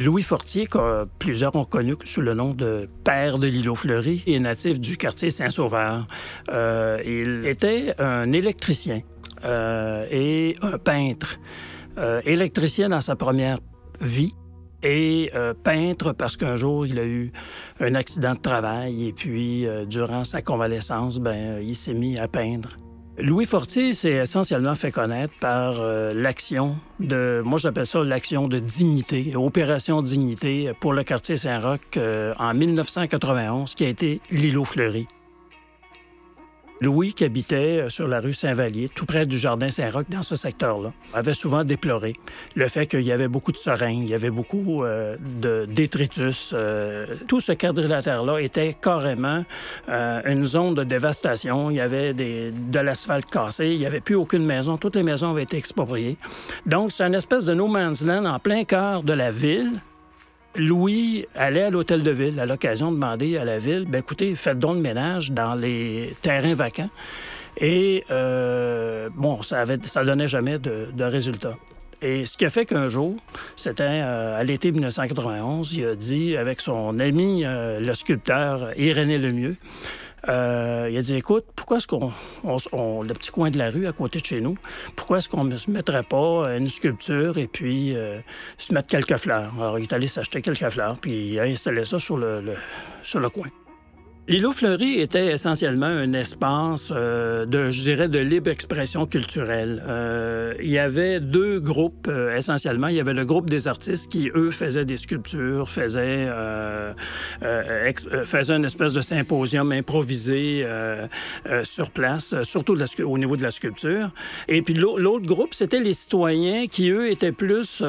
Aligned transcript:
Louis 0.00 0.22
Fortier, 0.22 0.66
que 0.66 1.04
plusieurs 1.20 1.54
ont 1.54 1.64
connu 1.64 1.94
sous 2.04 2.20
le 2.20 2.34
nom 2.34 2.52
de 2.52 2.88
père 3.04 3.38
de 3.38 3.46
l'îlot 3.46 3.76
Fleury, 3.76 4.24
est 4.26 4.40
natif 4.40 4.80
du 4.80 4.96
quartier 4.96 5.30
Saint-Sauveur. 5.30 6.08
Euh, 6.48 7.00
il 7.04 7.46
était 7.46 7.94
un 8.00 8.32
électricien 8.32 9.02
euh, 9.44 10.06
et 10.10 10.56
un 10.62 10.78
peintre. 10.78 11.38
Euh, 11.96 12.20
électricien 12.24 12.88
dans 12.88 13.00
sa 13.00 13.14
première 13.14 13.60
vie 14.00 14.34
et 14.82 15.30
peintre 15.62 16.12
parce 16.12 16.36
qu'un 16.36 16.56
jour, 16.56 16.86
il 16.86 16.98
a 16.98 17.04
eu 17.04 17.32
un 17.80 17.94
accident 17.94 18.34
de 18.34 18.40
travail 18.40 19.08
et 19.08 19.12
puis, 19.14 19.66
durant 19.86 20.24
sa 20.24 20.42
convalescence, 20.42 21.18
ben, 21.20 21.58
il 21.62 21.74
s'est 21.74 21.94
mis 21.94 22.18
à 22.18 22.28
peindre. 22.28 22.76
Louis 23.16 23.46
Fortier 23.46 23.92
s'est 23.92 24.10
essentiellement 24.10 24.74
fait 24.74 24.90
connaître 24.90 25.34
par 25.38 25.80
euh, 25.80 26.12
l'action 26.12 26.76
de, 26.98 27.42
moi 27.44 27.60
j'appelle 27.60 27.86
ça 27.86 28.02
l'action 28.02 28.48
de 28.48 28.58
dignité, 28.58 29.32
opération 29.36 30.02
dignité 30.02 30.72
pour 30.80 30.92
le 30.92 31.04
quartier 31.04 31.36
Saint-Roch 31.36 31.80
euh, 31.96 32.34
en 32.40 32.52
1991, 32.54 33.76
qui 33.76 33.84
a 33.84 33.88
été 33.88 34.20
l'îlot 34.32 34.64
fleuri. 34.64 35.06
Louis, 36.84 37.14
qui 37.14 37.24
habitait 37.24 37.80
euh, 37.80 37.88
sur 37.88 38.06
la 38.06 38.20
rue 38.20 38.32
Saint-Vallier, 38.32 38.90
tout 38.94 39.06
près 39.06 39.26
du 39.26 39.38
jardin 39.38 39.70
Saint-Roch, 39.70 40.06
dans 40.08 40.22
ce 40.22 40.36
secteur-là, 40.36 40.92
avait 41.12 41.34
souvent 41.34 41.64
déploré 41.64 42.14
le 42.54 42.68
fait 42.68 42.86
qu'il 42.86 43.00
y 43.02 43.12
avait 43.12 43.28
beaucoup 43.28 43.52
de 43.52 43.56
seringues, 43.56 44.02
il 44.02 44.10
y 44.10 44.14
avait 44.14 44.30
beaucoup 44.30 44.84
euh, 44.84 45.16
de 45.40 45.66
détritus. 45.66 46.50
Euh, 46.52 47.06
tout 47.26 47.40
ce 47.40 47.52
quadrilatère-là 47.52 48.40
était 48.40 48.74
carrément 48.74 49.44
une 49.88 50.44
zone 50.44 50.74
de 50.74 50.84
dévastation. 50.84 51.70
Il 51.70 51.76
y 51.76 51.80
avait 51.80 52.12
de 52.12 52.78
l'asphalte 52.78 53.30
cassé, 53.30 53.68
il 53.68 53.78
n'y 53.78 53.86
avait 53.86 54.00
plus 54.00 54.14
aucune 54.14 54.44
maison. 54.44 54.76
Toutes 54.76 54.96
les 54.96 55.02
maisons 55.02 55.30
avaient 55.30 55.42
été 55.44 55.56
expropriées. 55.56 56.16
Donc, 56.66 56.92
c'est 56.92 57.04
une 57.04 57.14
espèce 57.14 57.44
de 57.46 57.54
no 57.54 57.66
man's 57.66 58.04
land 58.04 58.24
en 58.26 58.38
plein 58.38 58.64
cœur 58.64 59.02
de 59.02 59.12
la 59.12 59.30
ville, 59.30 59.80
Louis 60.56 61.26
allait 61.34 61.62
à 61.62 61.70
l'hôtel 61.70 62.02
de 62.02 62.10
ville 62.10 62.38
à 62.38 62.46
l'occasion 62.46 62.90
de 62.90 62.96
demander 62.96 63.36
à 63.38 63.44
la 63.44 63.58
ville 63.58 63.86
ben 63.88 63.98
écoutez, 63.98 64.34
faites 64.36 64.58
donc 64.58 64.76
le 64.76 64.82
ménage 64.82 65.32
dans 65.32 65.54
les 65.54 66.14
terrains 66.22 66.54
vacants. 66.54 66.90
Et 67.56 68.04
euh, 68.10 69.08
bon, 69.14 69.42
ça 69.42 69.60
avait, 69.60 69.78
ça 69.84 70.04
donnait 70.04 70.28
jamais 70.28 70.58
de, 70.58 70.88
de 70.92 71.04
résultat. 71.04 71.56
Et 72.02 72.26
ce 72.26 72.36
qui 72.36 72.44
a 72.44 72.50
fait 72.50 72.66
qu'un 72.66 72.88
jour, 72.88 73.16
c'était 73.56 73.84
euh, 73.84 74.38
à 74.38 74.44
l'été 74.44 74.72
1991, 74.72 75.72
il 75.72 75.84
a 75.86 75.94
dit 75.94 76.36
avec 76.36 76.60
son 76.60 76.98
ami, 76.98 77.44
euh, 77.44 77.80
le 77.80 77.94
sculpteur 77.94 78.78
Irénée 78.78 79.18
Lemieux, 79.18 79.56
euh, 80.28 80.88
il 80.90 80.96
a 80.96 81.02
dit 81.02 81.16
écoute, 81.16 81.44
pourquoi 81.54 81.78
est-ce 81.78 81.86
qu'on, 81.86 82.10
le 83.02 83.12
petit 83.14 83.30
coin 83.30 83.50
de 83.50 83.58
la 83.58 83.70
rue 83.70 83.86
à 83.86 83.92
côté 83.92 84.20
de 84.20 84.26
chez 84.26 84.40
nous, 84.40 84.56
pourquoi 84.96 85.18
est-ce 85.18 85.28
qu'on 85.28 85.44
ne 85.44 85.56
se 85.56 85.70
mettrait 85.70 86.02
pas 86.02 86.56
une 86.56 86.68
sculpture 86.68 87.38
et 87.38 87.46
puis 87.46 87.94
euh, 87.94 88.20
se 88.58 88.72
mettre 88.72 88.88
quelques 88.88 89.16
fleurs? 89.16 89.52
Alors, 89.58 89.78
il 89.78 89.82
est 89.82 89.92
allé 89.92 90.06
s'acheter 90.06 90.42
quelques 90.42 90.70
fleurs, 90.70 90.98
puis 90.98 91.32
il 91.32 91.40
a 91.40 91.44
installé 91.44 91.84
ça 91.84 91.98
sur 91.98 92.16
le, 92.16 92.42
sur 93.02 93.20
le 93.20 93.28
coin. 93.28 93.46
L'îlot 94.26 94.52
fleuri 94.52 95.00
était 95.00 95.26
essentiellement 95.26 95.84
un 95.84 96.14
espace 96.14 96.90
euh, 96.90 97.44
de, 97.44 97.70
je 97.70 97.82
dirais, 97.82 98.08
de 98.08 98.18
libre 98.18 98.50
expression 98.50 99.04
culturelle. 99.04 99.84
Euh, 99.86 100.54
il 100.62 100.70
y 100.70 100.78
avait 100.78 101.20
deux 101.20 101.60
groupes 101.60 102.08
euh, 102.08 102.34
essentiellement. 102.34 102.88
Il 102.88 102.94
y 102.94 103.00
avait 103.00 103.12
le 103.12 103.26
groupe 103.26 103.50
des 103.50 103.68
artistes 103.68 104.10
qui, 104.10 104.30
eux, 104.34 104.50
faisaient 104.50 104.86
des 104.86 104.96
sculptures, 104.96 105.68
faisaient, 105.68 106.30
faisaient 108.24 108.54
une 108.54 108.64
espèce 108.64 108.94
de 108.94 109.02
symposium 109.02 109.70
improvisé 109.72 110.66
sur 111.64 111.90
place, 111.90 112.34
surtout 112.44 112.78
au 113.04 113.18
niveau 113.18 113.36
de 113.36 113.42
la 113.42 113.50
sculpture. 113.50 114.10
Et 114.48 114.62
puis 114.62 114.72
l'autre 114.72 115.26
groupe, 115.26 115.52
c'était 115.52 115.80
les 115.80 115.92
citoyens 115.92 116.66
qui, 116.66 116.88
eux, 116.88 117.10
étaient 117.10 117.32
plus 117.32 117.82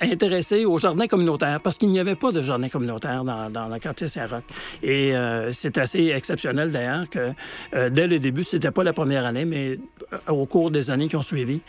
intéressés 0.00 0.64
au 0.64 0.78
jardin 0.78 1.08
communautaire, 1.08 1.60
parce 1.60 1.76
qu'il 1.76 1.88
n'y 1.88 1.98
avait 1.98 2.14
pas 2.14 2.30
de 2.30 2.40
jardin 2.40 2.68
communautaire 2.68 3.24
dans, 3.24 3.50
dans 3.50 3.66
le 3.66 3.80
quartier 3.80 4.06
Saint-Roch. 4.06 4.43
Et 4.82 5.16
euh, 5.16 5.52
c'est 5.52 5.78
assez 5.78 6.08
exceptionnel 6.08 6.70
d'ailleurs 6.70 7.08
que 7.08 7.32
euh, 7.74 7.90
dès 7.90 8.06
le 8.06 8.18
début, 8.18 8.44
c'était 8.44 8.70
pas 8.70 8.84
la 8.84 8.92
première 8.92 9.26
année, 9.26 9.44
mais 9.44 9.78
euh, 10.12 10.32
au 10.32 10.46
cours 10.46 10.70
des 10.70 10.90
années 10.90 11.08
qui 11.08 11.16
ont 11.16 11.22
suivi, 11.22 11.60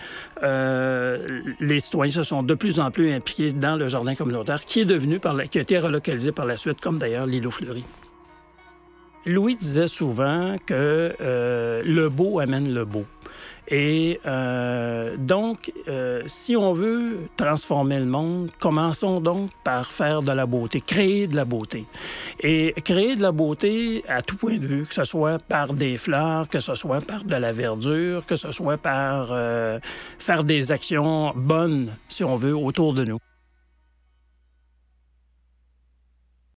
les 0.41 1.79
citoyens 1.79 2.13
se 2.13 2.23
sont 2.23 2.43
de 2.43 2.53
plus 2.53 2.79
en 2.79 2.91
plus 2.91 3.11
impliqués 3.11 3.51
dans 3.51 3.75
le 3.75 3.87
jardin 3.87 4.15
communautaire 4.15 4.63
qui 4.65 4.81
est 4.81 4.85
devenu, 4.85 5.19
par 5.19 5.35
qui 5.49 5.57
a 5.59 5.61
été 5.61 5.79
relocalisé 5.79 6.31
par 6.31 6.45
la 6.45 6.57
suite, 6.57 6.81
comme 6.81 6.97
d'ailleurs 6.97 7.25
l'îlot 7.25 7.51
fleuri. 7.51 7.83
Louis 9.25 9.55
disait 9.55 9.87
souvent 9.87 10.55
que 10.65 11.13
le 11.19 12.07
beau 12.09 12.39
amène 12.39 12.73
le 12.73 12.85
beau. 12.85 13.05
Et 13.67 14.19
euh, 14.25 15.15
donc, 15.17 15.71
euh, 15.87 16.21
si 16.27 16.55
on 16.55 16.73
veut 16.73 17.17
transformer 17.35 17.99
le 17.99 18.05
monde, 18.05 18.49
commençons 18.59 19.19
donc 19.19 19.49
par 19.63 19.91
faire 19.91 20.21
de 20.21 20.31
la 20.31 20.45
beauté, 20.45 20.81
créer 20.81 21.27
de 21.27 21.35
la 21.35 21.45
beauté. 21.45 21.85
Et 22.41 22.73
créer 22.83 23.15
de 23.15 23.21
la 23.21 23.31
beauté 23.31 24.03
à 24.07 24.21
tout 24.21 24.37
point 24.37 24.57
de 24.57 24.67
vue, 24.67 24.85
que 24.85 24.93
ce 24.93 25.03
soit 25.03 25.39
par 25.39 25.73
des 25.73 25.97
fleurs, 25.97 26.47
que 26.47 26.59
ce 26.59 26.75
soit 26.75 27.01
par 27.01 27.23
de 27.23 27.35
la 27.35 27.51
verdure, 27.51 28.25
que 28.25 28.35
ce 28.35 28.51
soit 28.51 28.77
par 28.77 29.29
euh, 29.31 29.79
faire 30.19 30.43
des 30.43 30.71
actions 30.71 31.33
bonnes, 31.35 31.91
si 32.07 32.23
on 32.23 32.35
veut, 32.35 32.55
autour 32.55 32.93
de 32.93 33.03
nous. 33.03 33.19